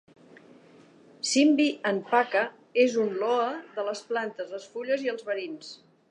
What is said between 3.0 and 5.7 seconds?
un loa de les plantes, les fulles i els verins.